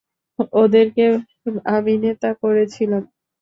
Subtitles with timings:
[0.53, 1.03] ওদেরকে
[1.73, 3.03] আমি নেতা করেছিলাম।